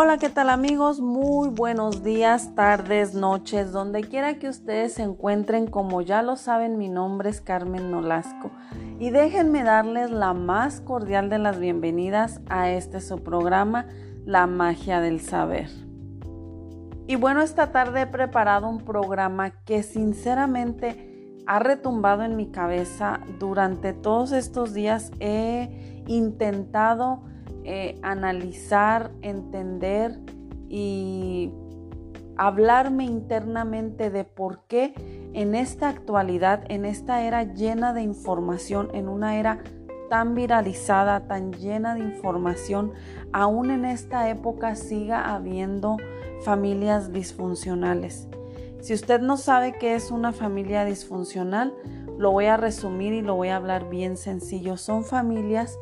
[0.00, 1.00] Hola, ¿qué tal amigos?
[1.00, 5.66] Muy buenos días, tardes, noches, donde quiera que ustedes se encuentren.
[5.66, 8.52] Como ya lo saben, mi nombre es Carmen Nolasco
[9.00, 13.86] y déjenme darles la más cordial de las bienvenidas a este su programa,
[14.24, 15.68] La magia del saber.
[17.08, 23.18] Y bueno, esta tarde he preparado un programa que sinceramente ha retumbado en mi cabeza
[23.40, 25.10] durante todos estos días.
[25.18, 27.24] He intentado
[27.70, 30.18] eh, analizar, entender
[30.70, 31.52] y
[32.38, 34.94] hablarme internamente de por qué
[35.34, 39.58] en esta actualidad, en esta era llena de información, en una era
[40.08, 42.94] tan viralizada, tan llena de información,
[43.34, 45.98] aún en esta época siga habiendo
[46.40, 48.28] familias disfuncionales.
[48.80, 51.74] Si usted no sabe qué es una familia disfuncional,
[52.16, 54.78] lo voy a resumir y lo voy a hablar bien sencillo.
[54.78, 55.78] Son familias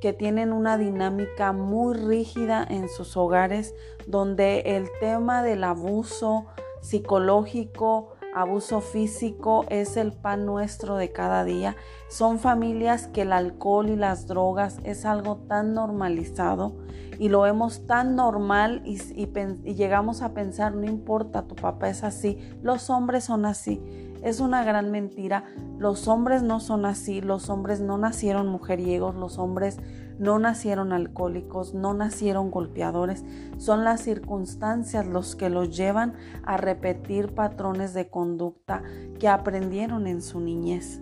[0.00, 3.74] que tienen una dinámica muy rígida en sus hogares,
[4.06, 6.46] donde el tema del abuso
[6.80, 11.76] psicológico, abuso físico es el pan nuestro de cada día.
[12.08, 16.76] Son familias que el alcohol y las drogas es algo tan normalizado
[17.18, 22.02] y lo vemos tan normal y, y llegamos a pensar, no importa, tu papá es
[22.02, 24.09] así, los hombres son así.
[24.22, 25.44] Es una gran mentira.
[25.78, 27.20] Los hombres no son así.
[27.20, 29.14] Los hombres no nacieron mujeriegos.
[29.14, 29.78] Los hombres
[30.18, 31.74] no nacieron alcohólicos.
[31.74, 33.24] No nacieron golpeadores.
[33.58, 38.82] Son las circunstancias los que los llevan a repetir patrones de conducta
[39.18, 41.00] que aprendieron en su niñez.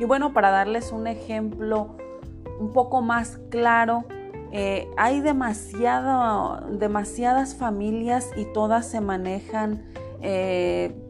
[0.00, 1.96] Y bueno, para darles un ejemplo
[2.60, 4.04] un poco más claro,
[4.50, 9.84] eh, hay demasiado, demasiadas familias y todas se manejan
[10.20, 11.07] eh,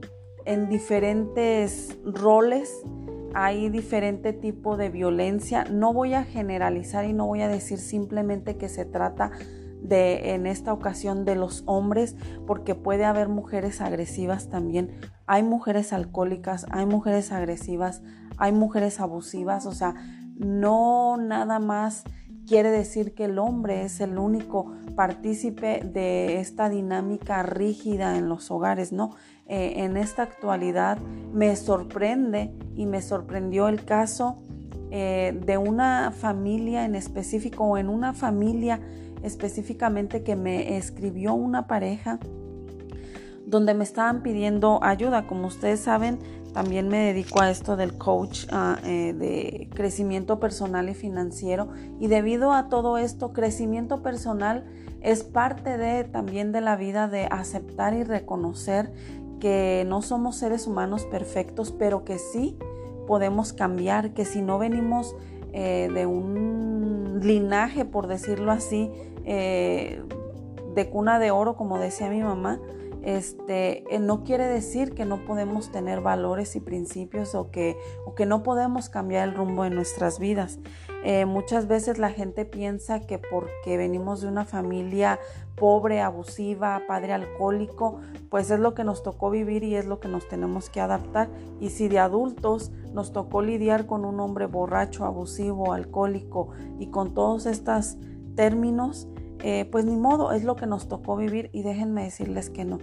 [0.48, 2.82] en diferentes roles,
[3.34, 5.64] hay diferente tipo de violencia.
[5.64, 9.30] No voy a generalizar y no voy a decir simplemente que se trata
[9.82, 14.92] de en esta ocasión de los hombres, porque puede haber mujeres agresivas también.
[15.26, 18.02] Hay mujeres alcohólicas, hay mujeres agresivas,
[18.38, 19.94] hay mujeres abusivas, o sea,
[20.38, 22.04] no nada más
[22.48, 28.50] quiere decir que el hombre es el único partícipe de esta dinámica rígida en los
[28.50, 29.14] hogares, ¿no?
[29.48, 30.98] Eh, en esta actualidad
[31.32, 34.38] me sorprende y me sorprendió el caso
[34.90, 38.80] eh, de una familia en específico o en una familia
[39.22, 42.18] específicamente que me escribió una pareja
[43.46, 45.26] donde me estaban pidiendo ayuda.
[45.26, 46.18] Como ustedes saben,
[46.52, 51.68] también me dedico a esto del coach ah, eh, de crecimiento personal y financiero.
[51.98, 54.64] Y debido a todo esto, crecimiento personal
[55.00, 58.92] es parte de también de la vida de aceptar y reconocer
[59.38, 62.56] que no somos seres humanos perfectos, pero que sí
[63.06, 65.16] podemos cambiar, que si no venimos
[65.52, 68.90] eh, de un linaje, por decirlo así,
[69.24, 70.02] eh,
[70.74, 72.60] de cuna de oro, como decía mi mamá,
[73.08, 78.14] este, eh, no quiere decir que no podemos tener valores y principios o que, o
[78.14, 80.58] que no podemos cambiar el rumbo de nuestras vidas.
[81.04, 85.18] Eh, muchas veces la gente piensa que porque venimos de una familia
[85.56, 87.98] pobre, abusiva, padre alcohólico,
[88.28, 91.30] pues es lo que nos tocó vivir y es lo que nos tenemos que adaptar.
[91.60, 97.14] Y si de adultos nos tocó lidiar con un hombre borracho, abusivo, alcohólico y con
[97.14, 97.96] todos estos
[98.36, 99.08] términos,
[99.42, 102.78] eh, pues ni modo, es lo que nos tocó vivir y déjenme decirles que no.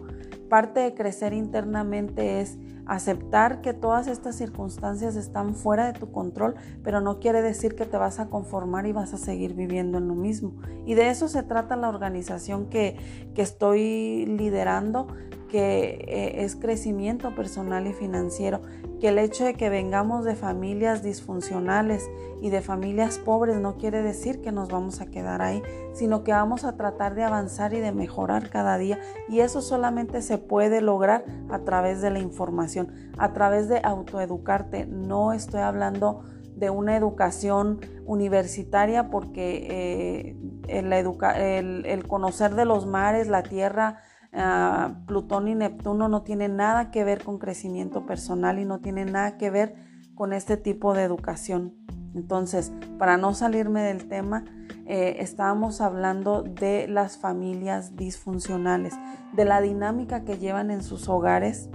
[0.50, 6.56] Parte de crecer internamente es aceptar que todas estas circunstancias están fuera de tu control,
[6.84, 10.08] pero no quiere decir que te vas a conformar y vas a seguir viviendo en
[10.08, 10.54] lo mismo.
[10.86, 12.98] Y de eso se trata la organización que,
[13.34, 15.08] que estoy liderando,
[15.56, 18.60] que eh, es crecimiento personal y financiero,
[19.00, 22.10] que el hecho de que vengamos de familias disfuncionales
[22.42, 26.34] y de familias pobres no quiere decir que nos vamos a quedar ahí, sino que
[26.34, 29.00] vamos a tratar de avanzar y de mejorar cada día.
[29.30, 34.88] Y eso solamente se puede lograr a través de la información, a través de autoeducarte.
[34.88, 40.38] No estoy hablando de una educación universitaria porque eh,
[40.68, 44.02] el, el conocer de los mares, la tierra,
[44.38, 49.14] Ah, Plutón y Neptuno no tienen nada que ver con crecimiento personal y no tienen
[49.14, 49.76] nada que ver
[50.14, 51.74] con este tipo de educación.
[52.16, 54.44] Entonces, para no salirme del tema,
[54.86, 58.94] eh, estábamos hablando de las familias disfuncionales,
[59.34, 61.70] de la dinámica que llevan en sus hogares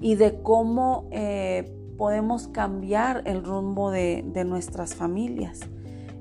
[0.00, 5.60] y de cómo eh, podemos cambiar el rumbo de, nuestras familias.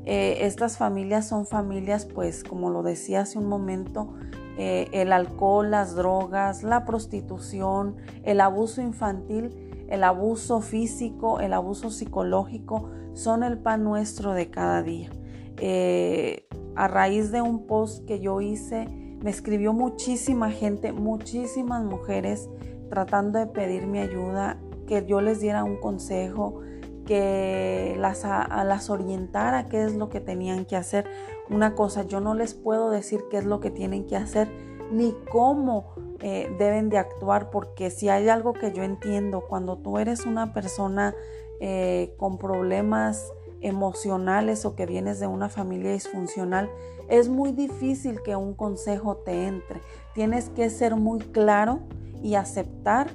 [0.06, 4.14] Eh, estas familias son familias, pues, como lo decía hace un momento,
[4.58, 11.90] eh, el alcohol, las drogas, la prostitución, el abuso infantil, el abuso físico, el abuso
[11.90, 15.10] psicológico, son el pan nuestro de cada día.
[15.58, 18.88] Eh, a raíz de un post que yo hice,
[19.22, 22.50] me escribió muchísima gente, muchísimas mujeres
[22.90, 26.62] tratando de pedir mi ayuda, que yo les diera un consejo,
[27.06, 31.06] que las, a, las orientara qué es lo que tenían que hacer.
[31.50, 34.50] Una cosa, yo no les puedo decir qué es lo que tienen que hacer
[34.92, 39.98] ni cómo eh, deben de actuar, porque si hay algo que yo entiendo, cuando tú
[39.98, 41.16] eres una persona
[41.60, 46.70] eh, con problemas emocionales o que vienes de una familia disfuncional,
[47.10, 49.82] es muy difícil que un consejo te entre.
[50.14, 51.80] Tienes que ser muy claro
[52.22, 53.08] y aceptar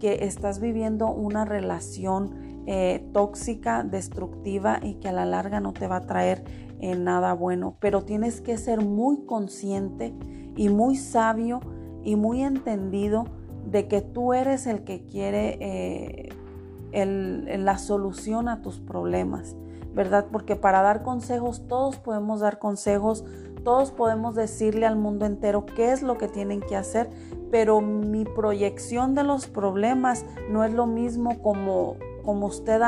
[0.00, 5.86] que estás viviendo una relación eh, tóxica, destructiva y que a la larga no te
[5.86, 6.44] va a traer
[6.80, 7.78] eh, nada bueno.
[7.80, 10.12] Pero tienes que ser muy consciente
[10.54, 11.60] y muy sabio
[12.04, 13.24] y muy entendido
[13.64, 19.56] de que tú eres el que quiere eh, la solución a tus problemas,
[19.94, 20.26] ¿verdad?
[20.30, 23.24] Porque para dar consejos, todos podemos dar consejos,
[23.64, 27.08] todos podemos decirle al mundo entero qué es lo que tienen que hacer,
[27.50, 31.96] pero mi proyección de los problemas no es lo mismo como,
[32.28, 32.82] como usted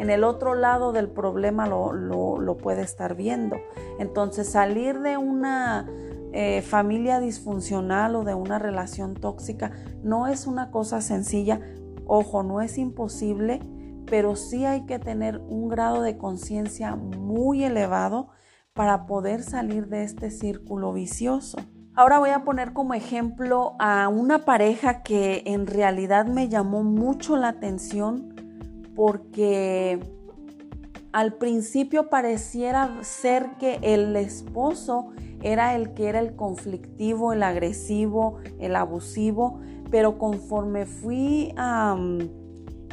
[0.00, 3.54] en el otro lado del problema lo, puede estar viendo.
[4.00, 5.88] Entonces salir de una
[6.32, 9.70] eh, familia disfuncional o de una relación tóxica
[10.02, 11.60] no es una cosa sencilla.
[12.08, 13.60] Ojo, no es imposible,
[14.06, 18.30] pero sí hay que tener un grado de conciencia muy elevado
[18.72, 21.58] para poder salir de este círculo vicioso.
[21.98, 27.36] Ahora voy a poner como ejemplo a una pareja que en realidad me llamó mucho
[27.36, 28.36] la atención
[28.94, 29.98] porque
[31.10, 35.08] al principio pareciera ser que el esposo
[35.42, 39.58] era el que era el conflictivo, el agresivo, el abusivo,
[39.90, 41.52] pero conforme fui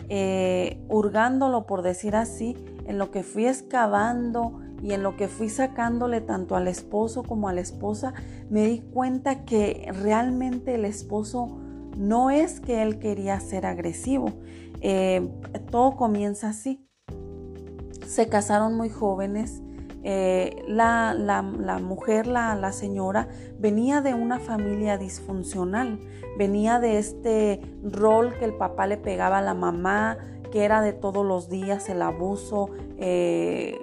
[0.09, 2.57] eh, hurgándolo, por decir así,
[2.87, 7.49] en lo que fui excavando, y en lo que fui sacándole tanto al esposo como
[7.49, 8.13] a la esposa,
[8.51, 11.57] me di cuenta que realmente el esposo
[11.97, 14.27] no es que él quería ser agresivo.
[14.81, 15.27] Eh,
[15.71, 16.87] todo comienza así.
[18.05, 19.63] Se casaron muy jóvenes.
[20.03, 21.15] Eh, la,
[21.81, 23.27] mujer, la, la señora,
[23.57, 25.99] venía de una familia disfuncional,
[26.37, 30.19] venía de este rol que el papá le pegaba a la mamá,
[30.51, 33.79] que era de todos los días, el abuso, eh,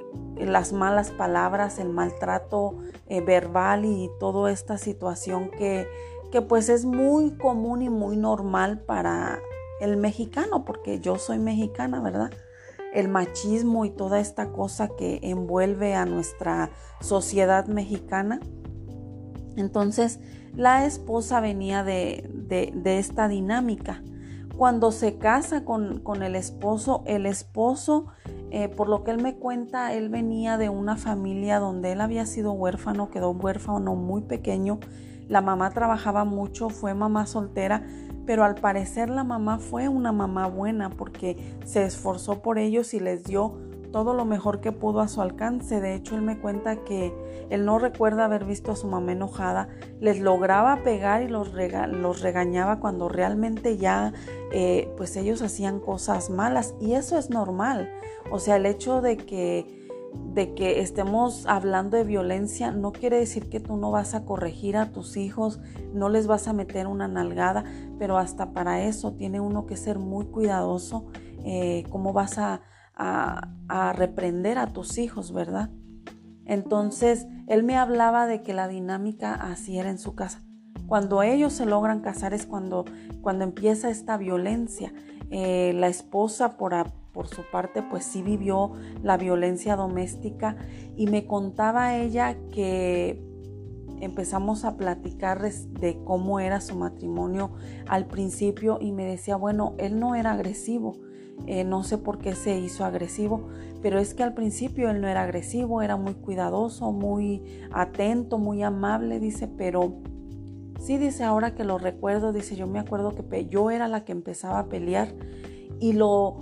[0.46, 2.78] las malas palabras, el maltrato
[3.08, 5.86] eh, verbal y toda esta situación que,
[6.30, 9.40] que pues es muy común y muy normal para
[9.80, 12.30] el mexicano, porque yo soy mexicana, ¿verdad?
[12.94, 18.40] El machismo y toda esta cosa que envuelve a nuestra sociedad mexicana.
[19.56, 20.20] Entonces,
[20.54, 24.02] la esposa venía de, de, esta dinámica.
[24.56, 28.06] Cuando se casa con, con el esposo, el esposo
[28.54, 32.26] eh, por lo que él me cuenta, él venía de una familia donde él había
[32.26, 34.78] sido huérfano, quedó huérfano muy pequeño.
[35.26, 37.82] La mamá trabajaba mucho, fue mamá soltera,
[38.26, 43.00] pero al parecer la mamá fue una mamá buena porque se esforzó por ellos y
[43.00, 43.54] les dio
[43.92, 45.80] todo lo mejor que pudo a su alcance.
[45.80, 47.14] De hecho, él me cuenta que
[47.50, 49.68] él no recuerda haber visto a su mamá enojada.
[50.00, 54.12] Les lograba pegar y los, los regañaba cuando realmente ya
[54.50, 56.74] eh, pues ellos hacían cosas malas.
[56.80, 57.92] Y eso es normal.
[58.30, 59.80] O sea, el hecho de que
[60.34, 64.76] de que estemos hablando de violencia no quiere decir que tú no vas a corregir
[64.76, 65.58] a tus hijos,
[65.94, 67.64] no les vas a meter una nalgada,
[67.98, 71.06] pero hasta para eso tiene uno que ser muy cuidadoso,
[71.44, 72.60] eh, cómo vas a,
[72.94, 73.48] a,
[73.94, 75.70] reprender a tus hijos, ¿verdad?
[76.44, 80.42] Entonces, él me hablaba de que la dinámica así era en su casa.
[80.86, 82.84] Cuando ellos se logran casar es cuando,
[83.22, 84.92] cuando empieza esta violencia.
[85.30, 86.74] Eh, la esposa, por,
[87.12, 88.72] por su parte, pues sí vivió
[89.02, 90.56] la violencia doméstica
[90.96, 93.24] y me contaba ella que
[94.02, 97.52] empezamos a platicar de cómo era su matrimonio
[97.86, 100.96] al principio y me decía, bueno, él no era agresivo,
[101.46, 103.48] eh, no sé por qué se hizo agresivo,
[103.82, 108.62] pero es que al principio él no era agresivo, era muy cuidadoso, muy atento, muy
[108.62, 109.94] amable, dice, pero
[110.78, 114.12] sí dice ahora que lo recuerdo, dice, yo me acuerdo que yo era la que
[114.12, 115.08] empezaba a pelear
[115.80, 116.36] y lo,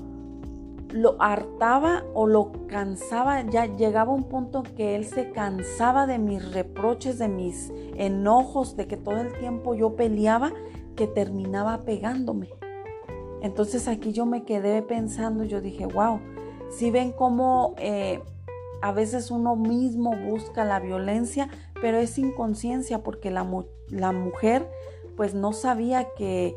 [0.92, 6.52] lo hartaba o lo cansaba, ya llegaba un punto que él se cansaba de mis
[6.52, 10.52] reproches, de mis enojos, de que todo el tiempo yo peleaba,
[10.94, 12.48] que terminaba pegándome.
[13.42, 16.20] Entonces aquí yo me quedé pensando, yo dije, wow,
[16.70, 18.22] si ven cómo eh,
[18.82, 21.48] a veces uno mismo busca la violencia,
[21.80, 23.46] pero es inconsciencia porque la,
[23.88, 24.68] la mujer
[25.16, 26.56] pues no sabía que,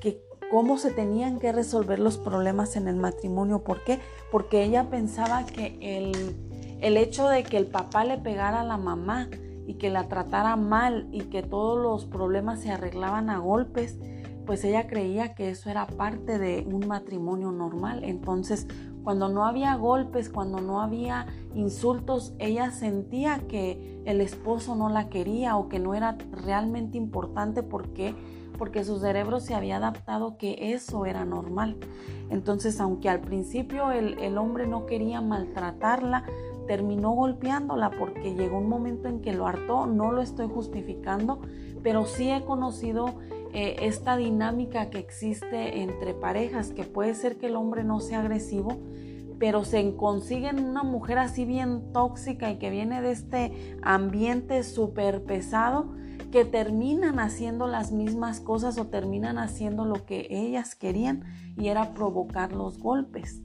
[0.00, 3.62] que cómo se tenían que resolver los problemas en el matrimonio.
[3.62, 3.98] ¿Por qué?
[4.30, 6.36] Porque ella pensaba que el,
[6.80, 9.28] el hecho de que el papá le pegara a la mamá
[9.66, 13.98] y que la tratara mal y que todos los problemas se arreglaban a golpes,
[14.50, 18.02] pues ella creía que eso era parte de un matrimonio normal.
[18.02, 18.66] Entonces,
[19.04, 25.08] cuando no había golpes, cuando no había insultos, ella sentía que el esposo no la
[25.08, 28.16] quería o que no era realmente importante porque
[28.58, 31.76] porque su cerebro se había adaptado que eso era normal.
[32.28, 36.24] Entonces, aunque al principio el, el hombre no quería maltratarla,
[36.66, 41.40] terminó golpeándola porque llegó un momento en que lo hartó, no lo estoy justificando,
[41.84, 43.14] pero sí he conocido
[43.52, 48.20] eh, esta dinámica que existe entre parejas, que puede ser que el hombre no sea
[48.20, 48.78] agresivo,
[49.40, 55.24] pero se consiguen una mujer así bien tóxica y que viene de este ambiente súper
[55.24, 55.94] pesado,
[56.30, 61.24] que terminan haciendo las mismas cosas o terminan haciendo lo que ellas querían
[61.56, 63.42] y era provocar los golpes.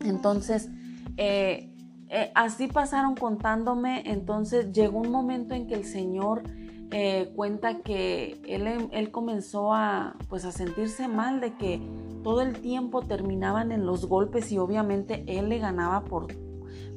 [0.00, 0.68] Entonces,
[1.16, 1.72] eh,
[2.08, 6.42] eh, así pasaron contándome, entonces llegó un momento en que el Señor
[6.92, 11.80] eh, cuenta que él, él, comenzó a, pues, a sentirse mal de que
[12.22, 16.28] todo el tiempo terminaban en los golpes y obviamente él le ganaba por,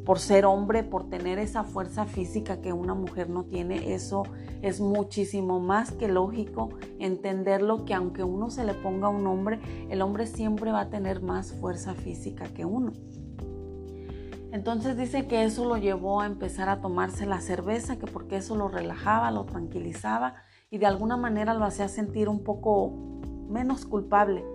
[0.03, 3.93] por ser hombre, por tener esa fuerza física que una mujer no tiene.
[3.93, 4.23] Eso
[4.61, 9.59] es muchísimo más que lógico entenderlo que aunque uno se le ponga un hombre,
[9.89, 12.91] el hombre siempre va a tener más fuerza física que uno.
[14.55, 18.55] Entonces dice que eso lo llevó a empezar a tomarse la cerveza, que porque eso
[18.55, 20.35] lo relajaba, lo tranquilizaba
[20.71, 22.89] y de alguna manera lo hacía sentir un poco
[23.49, 24.45] menos culpable.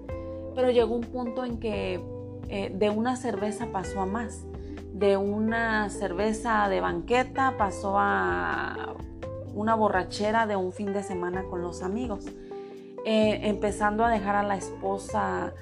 [0.55, 2.03] Pero llegó un punto en que
[2.49, 4.47] eh, de una cerveza pasó a más.
[4.95, 8.95] De una cerveza de banqueta pasó a
[9.55, 12.25] una borrachera de un fin de semana con los amigos.
[13.05, 15.53] Eh, empezando a dejar a la esposa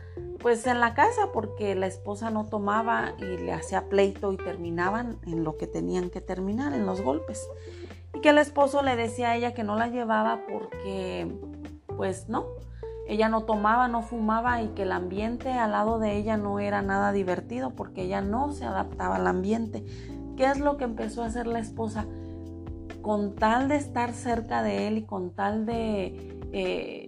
[0.41, 5.19] pues en la casa porque la esposa no tomaba y le hacía pleito y terminaban
[5.27, 7.49] en lo que tenían que terminar, en los golpes.
[8.15, 11.37] Y que el esposo le decía a ella que no la llevaba porque
[11.97, 12.47] pues no,
[13.09, 16.83] ella no tomaba, no fumaba y que el ambiente al lado de ella no era
[16.83, 19.85] nada divertido porque ella no se adaptaba al ambiente.
[20.37, 22.07] ¿Qué es lo que empezó a hacer la esposa?
[23.03, 27.08] Con tal de estar cerca de él y con tal de eh,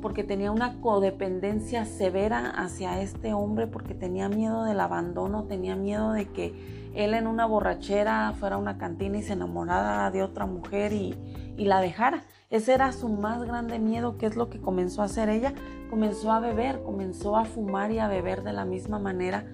[0.00, 6.12] porque tenía una codependencia severa hacia este hombre, porque tenía miedo del abandono, tenía miedo
[6.12, 10.46] de que él en una borrachera fuera a una cantina y se enamorara de otra
[10.46, 11.14] mujer y,
[11.56, 12.24] y la dejara.
[12.50, 15.54] Ese era su más grande miedo, que es lo que comenzó a hacer ella.
[15.88, 19.46] Comenzó a beber, comenzó a fumar y a beber de la misma manera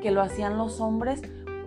[0.00, 1.22] que lo hacían los hombres,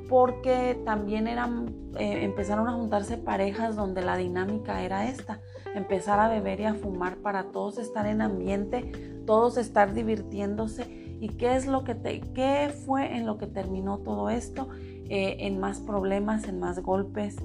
[0.10, 5.39] porque también eran, eh, empezaron a juntarse parejas donde la dinámica era esta,
[5.75, 8.92] empezar a beber y a fumar para todos estar en ambiente,
[9.28, 10.98] todos estar divirtiéndose.
[11.22, 14.70] ¿Y qué es lo que te, qué fue en lo que terminó todo esto?
[15.10, 17.36] Eh, en más problemas, en más golpes.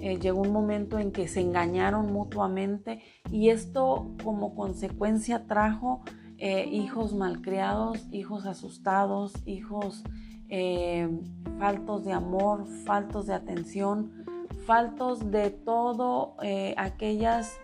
[0.00, 6.02] Eh, llegó un momento en que se engañaron mutuamente y esto como consecuencia trajo
[6.44, 10.02] hijos malcriados, hijos asustados, hijos
[10.54, 11.08] eh,
[11.58, 14.12] faltos de amor, faltos de atención,
[14.66, 17.56] faltos de todo eh, aquellas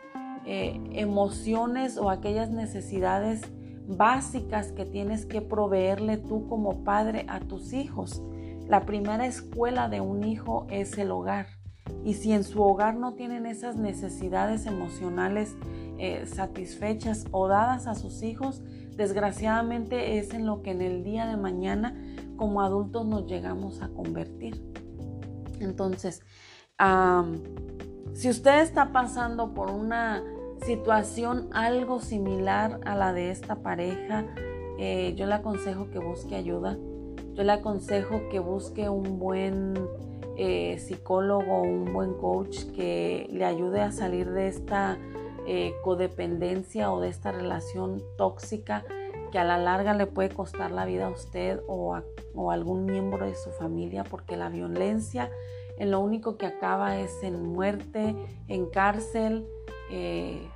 [0.46, 3.42] eh, emociones o aquellas necesidades
[3.86, 8.22] básicas que tienes que proveerle tú como padre a tus hijos.
[8.66, 11.46] La primera escuela de un hijo es el hogar.
[12.06, 15.54] Y si en su hogar no tienen esas necesidades emocionales
[16.26, 18.62] satisfechas o dadas a sus hijos,
[18.96, 21.94] desgraciadamente es en lo que en el día de mañana
[22.38, 24.62] como adultos nos llegamos a convertir.
[25.60, 26.22] Entonces,
[28.14, 30.24] si usted está pasando por una
[30.64, 34.24] situación algo similar a la de esta pareja,
[34.78, 36.78] eh, yo le aconsejo que busque ayuda.
[37.34, 39.74] Yo le aconsejo que busque un buen
[40.36, 44.98] eh, psicólogo, un buen coach que le ayude a salir de esta
[45.46, 48.84] eh, codependencia o de esta relación tóxica
[49.30, 52.04] que a la larga le puede costar la vida a usted o a,
[52.50, 55.30] algún miembro de su familia, porque la violencia
[55.78, 58.14] en lo único que acaba es en muerte,
[58.48, 59.46] en cárcel
[59.90, 60.48] eh,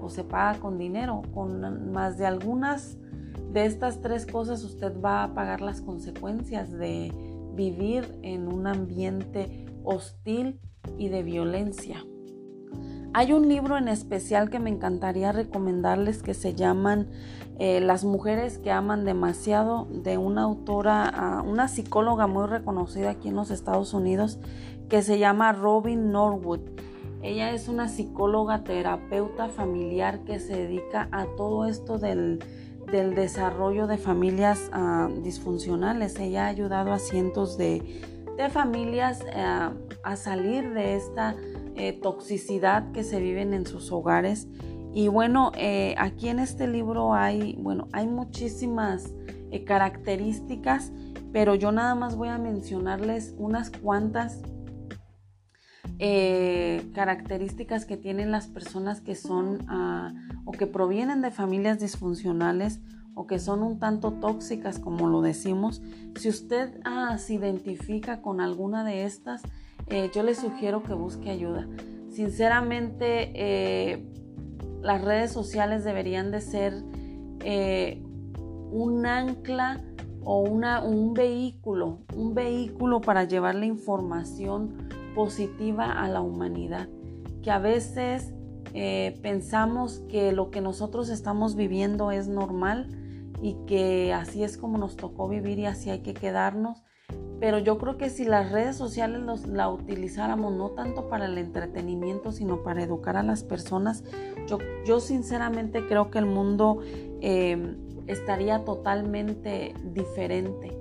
[0.00, 1.22] o se paga con dinero.
[1.34, 2.98] Con más de algunas
[3.52, 7.12] de estas tres cosas usted va a pagar las consecuencias de
[7.54, 10.60] vivir en un ambiente hostil
[10.98, 12.04] y de violencia.
[13.18, 17.08] Hay un libro en especial que me encantaría recomendarles que se llaman
[17.58, 23.28] eh, Las mujeres que aman demasiado de una autora, ah, una psicóloga muy reconocida aquí
[23.28, 24.38] en los Estados Unidos
[24.90, 26.60] que se llama Robin Norwood.
[27.22, 32.40] Ella es una psicóloga terapeuta familiar que se dedica a todo esto del,
[32.86, 36.20] desarrollo de familias ah, disfuncionales.
[36.20, 38.02] Ella ha ayudado a cientos de
[38.36, 39.70] de familias eh,
[40.02, 41.36] a salir de esta
[41.76, 44.48] eh, toxicidad que se viven en sus hogares.
[44.94, 49.14] Y bueno, eh, aquí en este libro hay, bueno, hay muchísimas
[49.64, 50.92] características,
[51.32, 54.42] pero yo nada más voy a mencionarles unas cuantas
[56.92, 60.12] características que tienen las personas que son ah,
[60.44, 62.80] o que provienen de familias disfuncionales
[63.14, 65.80] o que son un tanto tóxicas, como lo decimos,
[66.16, 69.42] si usted ah, se identifica con alguna de estas,
[69.88, 71.68] eh, yo le sugiero que busque ayuda.
[72.10, 74.04] Sinceramente, eh,
[74.82, 76.74] las redes sociales deberían de ser
[77.44, 78.02] eh,
[78.70, 79.84] un ancla
[80.24, 86.88] o un vehículo, un vehículo para llevar la información positiva a la humanidad,
[87.42, 88.32] que a veces
[89.22, 92.88] pensamos que lo que nosotros estamos viviendo es normal
[93.40, 96.82] y que así es como nos tocó vivir y así hay que quedarnos.
[97.38, 101.36] Pero yo creo que si las redes sociales los, la utilizáramos no tanto para el
[101.36, 104.04] entretenimiento, sino para educar a las personas,
[104.46, 106.78] yo, yo sinceramente creo que el mundo
[107.20, 107.76] em,
[108.06, 110.76] estaría totalmente diferente,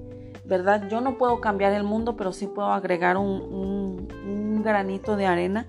[0.45, 0.87] ¿verdad?
[0.89, 4.07] Yo no puedo cambiar el mundo, pero sí puedo agregar un, un,
[4.63, 5.67] granito de arena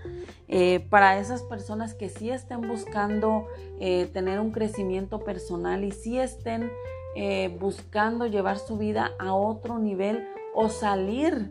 [0.48, 3.46] eh, para esas personas que sí estén buscando
[3.78, 6.70] eh, tener un crecimiento personal y sí estén
[7.14, 10.26] eh, buscando llevar su vida a otro nivel
[10.56, 11.50] o salir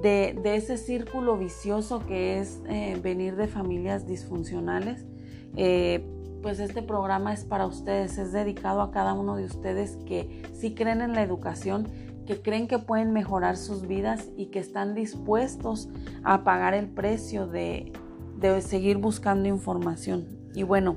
[0.00, 2.62] de, ese círculo vicioso que es
[3.02, 5.04] venir de familias disfuncionales,
[6.42, 10.74] pues este programa es para ustedes, es dedicado a cada uno de ustedes que sí
[10.74, 11.88] creen en la educación,
[12.26, 15.88] que creen que pueden mejorar sus vidas y que están dispuestos
[16.22, 17.92] a pagar el precio de,
[18.38, 20.26] de seguir buscando información.
[20.54, 20.96] Y bueno,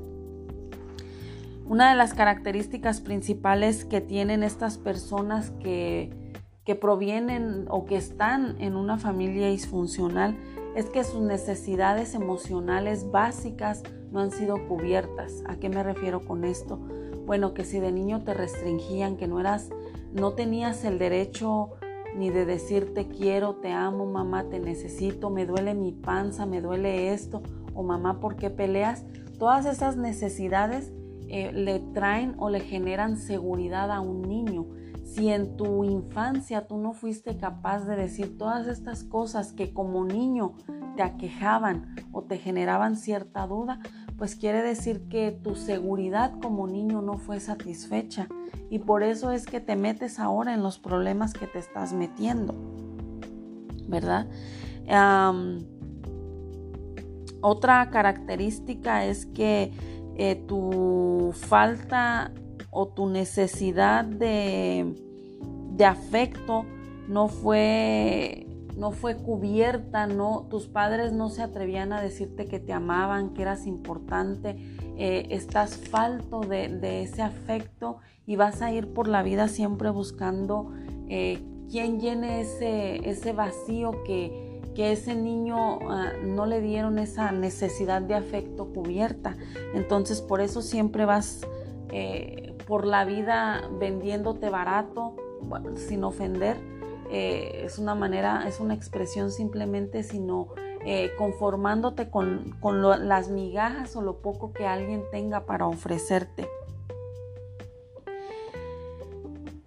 [1.66, 6.25] una de las características principales que tienen estas personas que,
[6.66, 10.36] que provienen o que están en una familia disfuncional
[10.76, 15.44] es que sus necesidades emocionales básicas no han sido cubiertas.
[15.48, 16.80] ¿A qué me refiero con esto?
[17.26, 19.70] Bueno, que si de niño te restringían, que no eras,
[20.12, 21.72] no tenías el derecho
[22.16, 26.62] ni de decir te quiero, te amo, mamá, te necesito, me duele mi panza, me
[26.62, 29.06] duele esto, o mamá, ¿por qué peleas?
[29.38, 30.94] Todas esas necesidades
[31.28, 34.66] eh, le traen o le generan seguridad a un niño.
[35.16, 40.04] Si en tu infancia tú no fuiste capaz de decir todas estas cosas que como
[40.04, 40.56] niño
[40.98, 43.80] te aquejaban o te generaban cierta duda,
[44.18, 48.28] pues quiere decir que tu seguridad como niño no fue satisfecha
[48.70, 52.54] y por eso es que te metes ahora en los problemas que te estás metiendo,
[53.88, 54.28] ¿verdad?
[57.42, 59.72] otra característica es que
[60.18, 62.32] eh, tu falta
[62.76, 64.94] o tu necesidad de,
[65.72, 66.66] de afecto
[67.08, 72.74] no fue no fue cubierta, no, tus padres no se atrevían a decirte que te
[72.74, 74.58] amaban, que eras importante,
[74.98, 80.74] eh, estás falto de, ese afecto y vas a ir por la vida siempre buscando
[81.08, 87.32] eh, quién llene ese, ese vacío que, que ese niño ah, no le dieron esa
[87.32, 89.38] necesidad de afecto cubierta.
[89.74, 91.48] Entonces por eso siempre vas
[91.92, 95.16] eh, por la vida vendiéndote barato,
[95.76, 96.58] sin ofender
[97.10, 100.48] eh, es una manera, es una expresión simplemente, sino
[100.86, 102.56] eh, conformándote con,
[103.08, 106.48] las migajas o lo poco que alguien tenga para ofrecerte.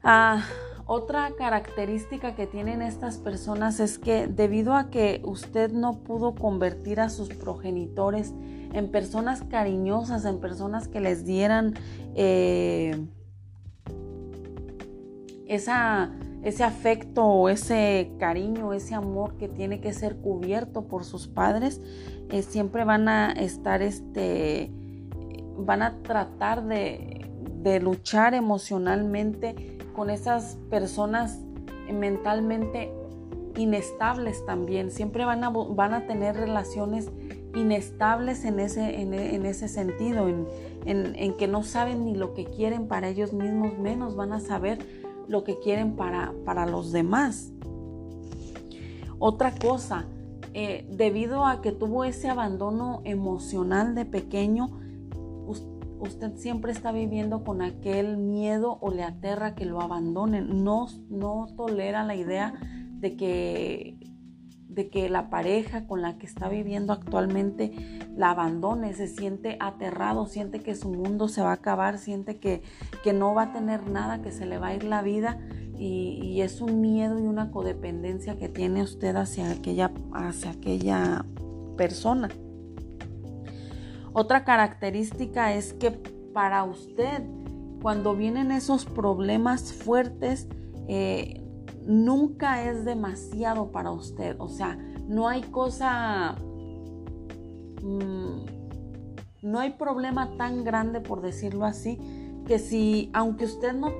[0.02, 0.44] Ah,
[0.86, 6.98] otra característica que tienen estas personas es que debido a que usted no pudo convertir
[7.00, 8.32] a sus progenitores
[8.72, 11.74] en personas cariñosas, en personas que les dieran
[12.14, 13.06] eh,
[15.46, 21.80] esa ese afecto ese cariño, ese amor que tiene que ser cubierto por sus padres,
[22.30, 24.70] eh, siempre van a estar, este,
[25.56, 27.24] van a tratar de,
[27.82, 31.38] luchar emocionalmente con esas personas
[31.92, 32.90] mentalmente
[33.58, 34.90] inestables también.
[34.90, 37.10] Siempre van a, van a tener relaciones
[37.54, 40.46] inestables en ese, en, ese sentido, en,
[40.84, 44.78] en que no saben ni lo que quieren para ellos mismos, menos van a saber
[45.28, 47.52] lo que quieren para, para los demás.
[49.18, 50.06] Otra cosa,
[50.54, 54.80] eh, debido a que tuvo ese abandono emocional de pequeño,
[56.00, 60.62] usted siempre está viviendo con aquel miedo o le aterra que lo abandonen.
[60.62, 62.54] No, no tolera la idea
[63.00, 63.97] de que
[64.78, 67.72] de que la pareja con la que está viviendo actualmente
[68.16, 72.62] la abandone, se siente aterrado, siente que su mundo se va a acabar, siente que,
[73.02, 75.40] que no va a tener nada, que se le va a ir la vida
[75.76, 81.24] y, es un miedo y una codependencia que tiene usted hacia aquella, hacia aquella
[81.76, 82.28] persona.
[84.12, 87.24] Otra característica es que para usted,
[87.82, 90.46] cuando vienen esos problemas fuertes,
[90.86, 91.42] eh,
[91.88, 94.36] nunca es demasiado para usted.
[94.38, 96.36] O sea, no hay cosa,
[97.82, 98.44] mm,
[99.42, 101.98] no hay problema tan grande, por decirlo así,
[102.46, 103.94] que si, aunque usted no,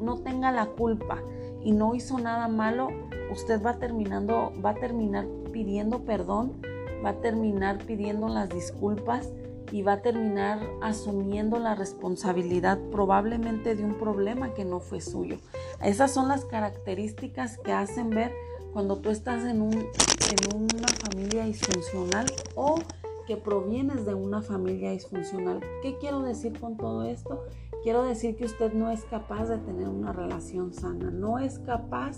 [0.00, 1.18] no tenga la culpa
[1.62, 2.88] y no hizo nada malo,
[3.32, 6.60] usted va terminando, va a terminar pidiendo perdón,
[7.04, 9.30] va a terminar pidiendo las disculpas
[9.70, 15.38] y va a terminar asumiendo la responsabilidad probablemente de un problema que no fue suyo.
[15.82, 18.32] Esas son las características que hacen ver
[18.72, 22.78] cuando tú estás en, un, en una familia disfuncional o
[23.26, 25.60] que provienes de una familia disfuncional.
[25.82, 27.44] ¿Qué quiero decir con todo esto?
[27.82, 32.16] Quiero decir que usted no es capaz de tener una relación sana, no es capaz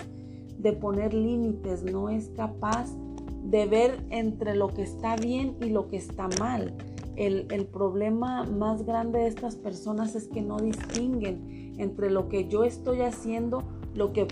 [0.59, 2.95] de poner límites, no es capaz
[3.43, 6.75] de ver entre lo que está bien y lo que está mal.
[7.17, 12.65] El, problema más grande de estas personas es que no distinguen entre lo que yo
[12.65, 13.63] estoy haciendo,
[13.95, 14.27] lo que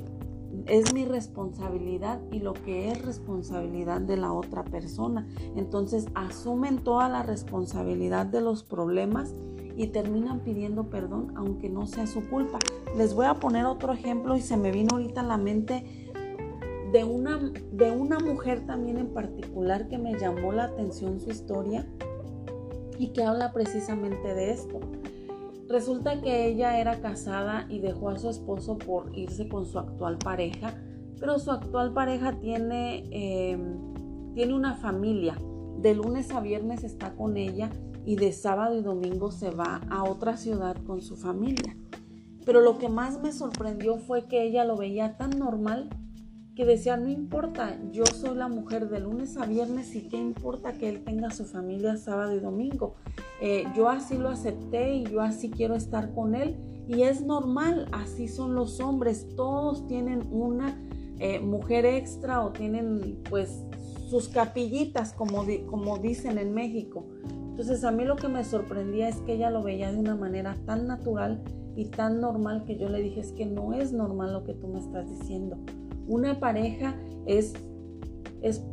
[0.66, 5.26] es mi responsabilidad y lo que es responsabilidad de la otra persona.
[5.56, 9.34] Entonces asumen toda la responsabilidad de los problemas
[9.76, 12.58] y terminan pidiendo perdón aunque no sea su culpa.
[12.96, 16.08] Les voy a poner otro ejemplo y se me vino ahorita a la mente
[16.92, 17.38] de una,
[17.72, 21.86] de una mujer también en particular que me llamó la atención su historia
[22.98, 24.80] y que habla precisamente de esto.
[25.68, 30.18] Resulta que ella era casada y dejó a su esposo por irse con su actual
[30.18, 30.74] pareja,
[31.20, 35.36] pero su actual pareja tiene, em, tiene una familia.
[35.78, 37.70] De lunes a viernes está con ella
[38.04, 41.76] y de sábado y domingo se va a otra ciudad con su familia.
[42.46, 45.90] Pero lo que más me sorprendió fue que ella lo veía tan normal
[46.58, 50.72] que decía, no importa, yo soy la mujer de lunes a viernes y qué importa
[50.72, 52.96] que él tenga su familia sábado y domingo.
[53.40, 56.56] Eh, yo así lo acepté y yo así quiero estar con él
[56.88, 60.76] y es normal, así son los hombres, todos tienen una
[61.20, 63.62] eh, mujer extra o tienen pues
[64.10, 67.06] sus capillitas como, como dicen en México.
[67.50, 70.56] Entonces a mí lo que me sorprendía es que ella lo veía de una manera
[70.66, 71.40] tan natural
[71.76, 74.66] y tan normal que yo le dije es que no es normal lo que tú
[74.66, 75.56] me estás diciendo.
[76.08, 77.54] Una pareja es,
[78.42, 78.64] es,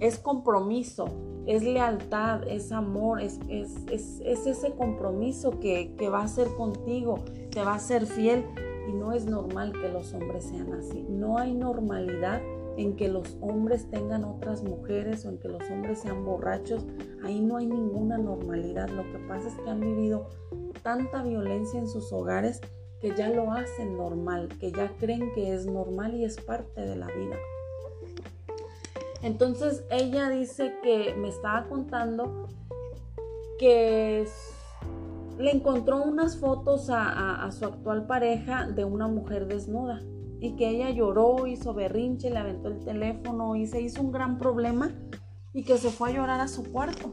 [0.00, 1.06] es compromiso,
[1.46, 7.16] es lealtad, es amor, es, es, es ese compromiso que, que va a ser contigo,
[7.50, 8.44] te va a ser fiel
[8.88, 11.04] y no es normal que los hombres sean así.
[11.08, 12.40] No hay normalidad
[12.78, 16.86] en que los hombres tengan otras mujeres o en que los hombres sean borrachos,
[17.24, 18.88] ahí no hay ninguna normalidad.
[18.88, 20.28] Lo que pasa es que han vivido
[20.82, 22.60] tanta violencia en sus hogares
[23.00, 26.96] que ya lo hacen normal, que ya creen que es normal y es parte de
[26.96, 27.36] la vida.
[29.22, 32.48] Entonces ella dice que me estaba contando
[33.58, 34.26] que
[35.38, 40.02] le encontró unas fotos a, su actual pareja de una mujer desnuda
[40.40, 44.38] y que ella lloró, hizo berrinche, le aventó el teléfono y se hizo un gran
[44.38, 44.92] problema
[45.52, 47.12] y que se fue a llorar a su cuarto.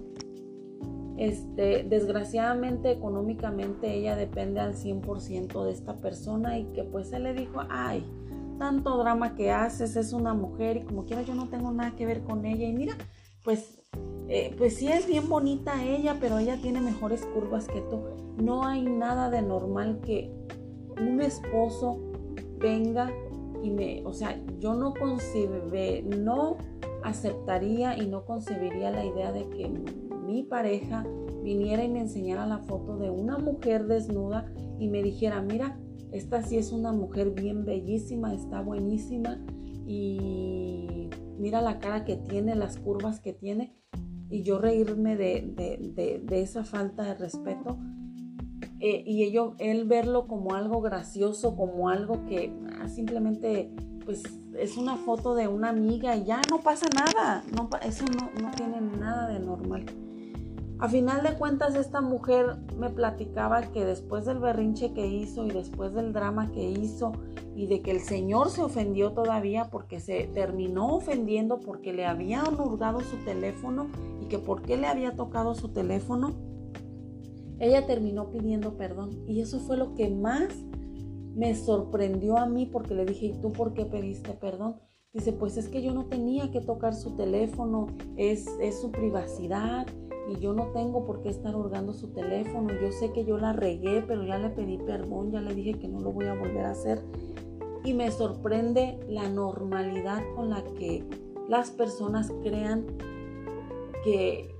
[1.17, 7.33] Este, desgraciadamente económicamente ella depende al 100% de esta persona y que pues él le
[7.33, 8.05] dijo, ay,
[8.59, 12.05] tanto drama que haces, es una mujer y como quiera yo no tengo nada que
[12.05, 12.95] ver con ella y mira,
[13.43, 13.81] pues,
[14.27, 18.01] eh, pues sí es bien bonita ella, pero ella tiene mejores curvas que tú.
[18.37, 20.31] No hay nada de normal que
[20.99, 21.99] un esposo
[22.57, 23.11] venga
[23.61, 26.57] y me, o sea, yo no concibe, no
[27.03, 29.71] aceptaría y no concebiría la idea de que
[30.25, 31.05] mi pareja
[31.43, 35.79] viniera y me enseñara la foto de una mujer desnuda y me dijera, mira,
[36.11, 39.39] esta sí es una mujer bien bellísima, está buenísima
[39.85, 43.75] y mira la cara que tiene, las curvas que tiene
[44.29, 47.77] y yo reírme de, de, de esa falta de respeto
[48.79, 53.71] eh, y ello, él verlo como algo gracioso, como algo que ah, simplemente
[54.05, 54.23] pues
[54.59, 57.43] es una foto de una amiga y ya no pasa nada,
[57.81, 59.85] eso no, no tiene nada de normal.
[60.77, 65.51] A final de cuentas esta mujer me platicaba que después del berrinche que hizo y
[65.51, 67.13] después del drama que hizo
[67.55, 72.59] y de que el señor se ofendió todavía porque se terminó ofendiendo porque le habían
[72.59, 73.87] hurgado su teléfono
[74.21, 76.33] y que por qué le había tocado su teléfono,
[77.59, 80.49] ella terminó pidiendo perdón y eso fue lo que más
[81.35, 84.75] me sorprendió a mí porque le dije, ¿y tú por qué pediste perdón?
[85.13, 89.87] Dice, pues es que yo no tenía que tocar su teléfono, es, es su privacidad
[90.27, 92.69] y yo no tengo por qué estar hurgando su teléfono.
[92.81, 95.87] Yo sé que yo la regué, pero ya le pedí perdón, ya le dije que
[95.87, 97.03] no lo voy a volver a hacer.
[97.83, 101.03] y me sorprende la normalidad con la que
[101.47, 102.87] las personas crean
[104.03, 104.55] que,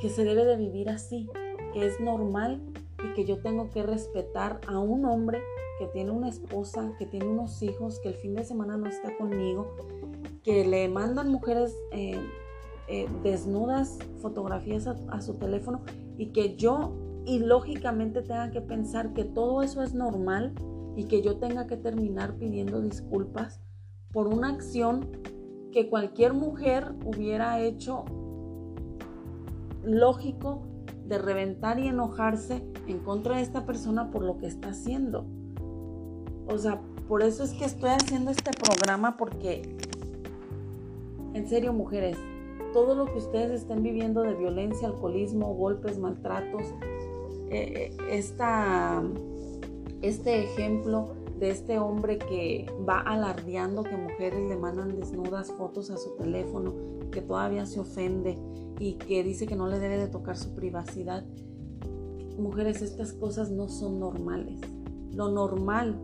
[0.00, 1.28] que se debe de vivir así,
[1.72, 2.62] que es normal
[3.04, 5.40] y que yo tengo que respetar a un hombre
[5.78, 9.16] que tiene una esposa, que tiene unos hijos, que el fin de semana no está
[9.16, 9.74] conmigo,
[10.42, 12.20] que le mandan mujeres eh,
[12.90, 15.82] eh, desnudas fotografías a, su teléfono
[16.16, 16.94] y que yo
[17.26, 20.54] ilógicamente tenga que pensar que todo eso es normal
[20.96, 23.60] y que yo tenga que terminar pidiendo disculpas
[24.10, 25.06] por una acción
[25.70, 28.06] que cualquier mujer hubiera hecho
[29.84, 30.62] lógico
[31.04, 35.26] de reventar y enojarse en contra de esta persona por lo que está haciendo.
[36.46, 39.76] O sea, por eso es que estoy haciendo este programa porque,
[41.34, 42.16] en serio mujeres,
[42.78, 46.62] todo lo que ustedes estén viviendo de violencia, alcoholismo, golpes, maltratos,
[47.50, 49.02] eh, esta,
[50.00, 55.96] este ejemplo de este hombre que va alardeando que mujeres le mandan desnudas fotos a
[55.96, 56.72] su teléfono,
[57.10, 58.38] que todavía se ofende
[58.78, 61.24] y que dice que no le debe de tocar su privacidad.
[62.38, 64.60] Mujeres, estas cosas no son normales.
[65.12, 65.98] Lo normal,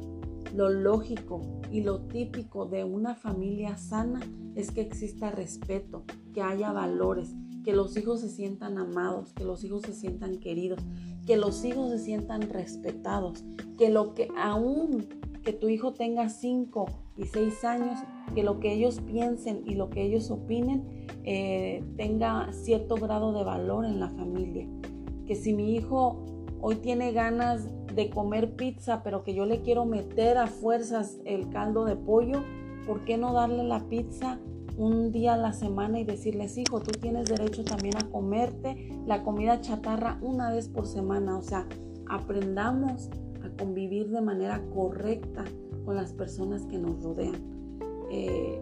[0.56, 1.40] lo lógico
[1.74, 4.20] y lo típico de una familia sana
[4.54, 7.34] es que exista respeto, que haya valores,
[7.64, 10.78] que los hijos se sientan amados, que los hijos se sientan queridos,
[11.26, 13.42] que los hijos se sientan respetados,
[13.76, 15.08] que lo que aún
[15.42, 17.98] que tu hijo tenga 5 y 6 años,
[18.36, 23.42] que lo que ellos piensen y lo que ellos opinen eh, tenga cierto grado de
[23.42, 24.68] valor en la familia.
[25.26, 26.24] Que si mi hijo
[26.60, 31.48] hoy tiene ganas de comer pizza, pero que yo le quiero meter a fuerzas el
[31.50, 32.42] caldo de pollo,
[32.86, 34.38] ¿por qué no darle la pizza
[34.76, 39.22] un día a la semana y decirles, hijo, tú tienes derecho también a comerte la
[39.22, 41.38] comida chatarra una vez por semana?
[41.38, 41.66] O sea,
[42.08, 43.10] aprendamos
[43.44, 45.44] a convivir de manera correcta
[45.84, 47.34] con las personas que nos rodean.
[48.10, 48.60] Eh,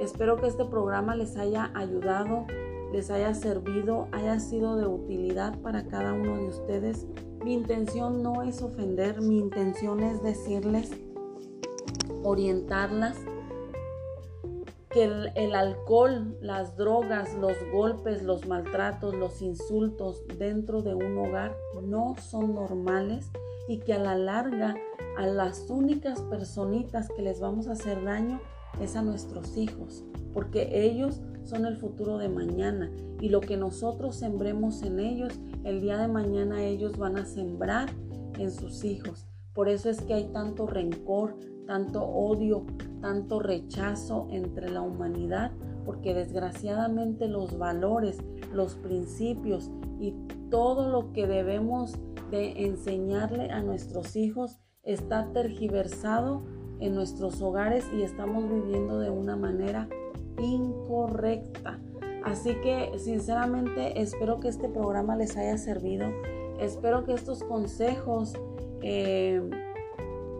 [0.00, 2.46] espero que este programa les haya ayudado,
[2.92, 7.06] les haya servido, haya sido de utilidad para cada uno de ustedes.
[7.44, 10.90] Mi intención no es ofender, mi intención es decirles,
[12.22, 13.16] orientarlas
[14.90, 21.56] que el, alcohol, las drogas, los golpes, los maltratos, los insultos dentro de un hogar
[21.82, 23.30] no son normales
[23.68, 24.74] y que a la larga
[25.16, 28.40] a las únicas personitas que les vamos a hacer daño
[28.80, 34.16] es a nuestros hijos, porque ellos son el futuro de mañana y lo que nosotros
[34.16, 37.90] sembremos en ellos, el día de mañana ellos van a sembrar
[38.38, 39.26] en sus hijos.
[39.52, 42.64] Por eso es que hay tanto rencor, tanto odio,
[43.00, 45.52] tanto rechazo entre la humanidad,
[45.84, 48.18] porque desgraciadamente los valores,
[48.52, 50.14] los principios y
[50.50, 51.98] todo lo que debemos
[52.30, 56.42] de enseñarle a nuestros hijos está tergiversado
[56.78, 59.88] en nuestros hogares y estamos viviendo de una manera
[60.38, 61.78] incorrecta.
[62.24, 66.06] Así que sinceramente espero que este programa les haya servido.
[66.60, 68.34] Espero que estos consejos
[68.82, 69.42] eh,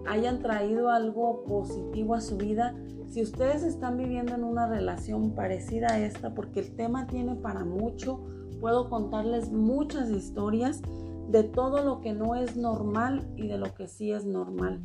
[0.06, 2.74] hayan traído algo positivo a su vida.
[3.08, 7.64] Si ustedes están viviendo en una relación parecida a esta, porque el tema tiene para
[7.64, 8.20] mucho,
[8.60, 10.82] puedo contarles muchas historias
[11.28, 14.80] de todo lo que no es normal y de lo que sí es normal.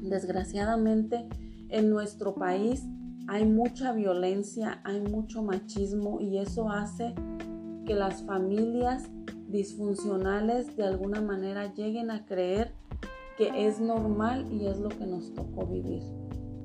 [0.00, 1.28] Desgraciadamente,
[1.68, 2.84] en nuestro país
[3.28, 7.14] hay mucha violencia, hay mucho machismo y eso hace
[7.84, 9.10] que las familias
[9.48, 12.72] disfuncionales de alguna manera lleguen a creer
[13.36, 16.02] que es normal y es lo que nos tocó vivir.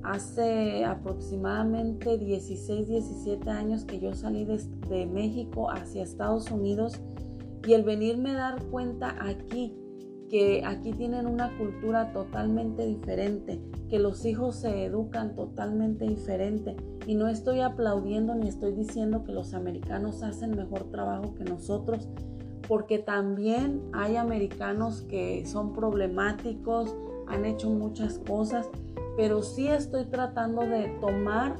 [0.02, 6.98] Hace aproximadamente 16, 17 años que yo salí de, México hacia Estados Unidos
[7.66, 9.74] y el venirme a dar cuenta aquí
[10.28, 16.76] que aquí tienen una cultura totalmente diferente, que los hijos se educan totalmente diferente.
[17.06, 22.08] Y no estoy aplaudiendo ni estoy diciendo que los americanos hacen mejor trabajo que nosotros,
[22.66, 26.94] porque también hay americanos que son problemáticos,
[27.26, 28.68] han hecho muchas cosas,
[29.16, 31.56] pero sí estoy tratando de tomar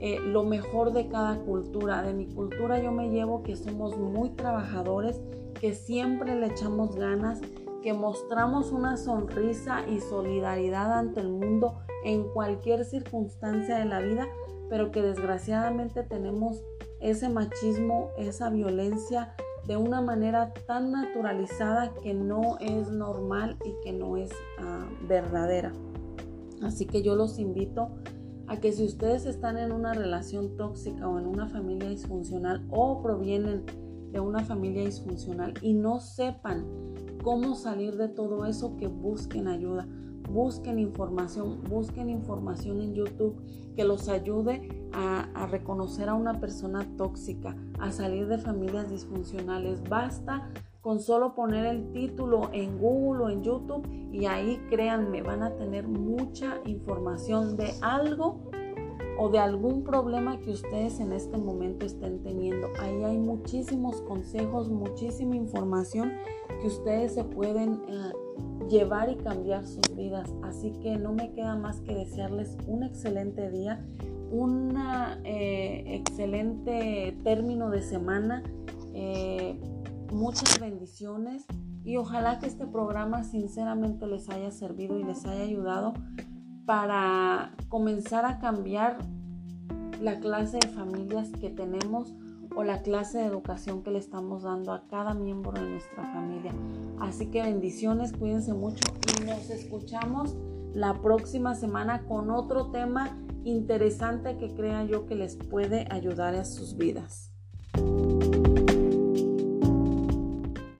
[0.00, 2.02] eh, lo mejor de cada cultura.
[2.02, 5.20] De mi cultura yo me llevo que somos muy trabajadores,
[5.60, 7.40] que siempre le echamos ganas,
[7.86, 14.26] que mostramos una sonrisa y solidaridad ante el mundo en cualquier circunstancia de la vida,
[14.68, 16.64] pero que desgraciadamente tenemos
[16.98, 19.36] ese machismo, esa violencia,
[19.68, 25.72] de una manera tan naturalizada que no es normal y que no es ah, verdadera.
[26.64, 27.90] Así que yo los invito
[28.48, 33.00] a que si ustedes están en una relación tóxica o en una familia disfuncional o
[33.00, 33.64] provienen
[34.10, 36.85] de una familia disfuncional y no sepan
[37.26, 39.84] cómo salir de todo eso, que busquen ayuda.
[40.30, 43.36] busquen información, busquen información en YouTube
[43.74, 49.82] que los ayude a, a, reconocer a una persona tóxica, a salir de familias disfuncionales.
[49.88, 50.48] Basta
[50.80, 55.56] con solo poner el título en Google o en YouTube y ahí créanme, van a
[55.56, 58.50] tener mucha información de algo
[59.18, 62.68] o de algún problema que ustedes en este momento estén teniendo.
[62.80, 66.12] Ahí hay muchísimos consejos, muchísima información
[66.60, 68.12] que ustedes se pueden eh,
[68.68, 70.32] llevar y cambiar sus vidas.
[70.42, 73.84] Así que no me queda más que desearles un excelente día,
[74.30, 74.74] un
[75.24, 78.42] eh, excelente término de semana.
[78.92, 79.60] Eh,
[80.12, 81.46] muchas bendiciones
[81.84, 85.94] y ojalá que este programa sinceramente les haya servido y les haya ayudado
[86.66, 88.98] para comenzar a cambiar
[90.02, 92.12] la clase de familias que tenemos
[92.54, 96.52] o la clase de educación que le estamos dando a cada miembro de nuestra familia.
[97.00, 98.82] Así que bendiciones, cuídense mucho
[99.20, 100.36] y nos escuchamos
[100.74, 106.44] la próxima semana con otro tema interesante que crea yo que les puede ayudar a
[106.44, 107.30] sus vidas.